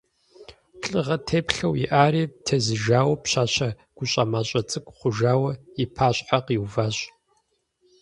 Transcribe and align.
Лӏыгъэ 0.87 1.17
теплъэу 1.27 1.73
иӏари 1.83 2.23
тезыжауэ 2.45 3.15
пщащэ 3.23 3.69
гуащӏэмащӏэ 3.95 4.61
цӏыкӏу 4.69 4.95
хъужауэ 4.97 5.51
и 5.83 5.85
пащхьэ 5.95 6.39
къиуващ. 6.45 6.97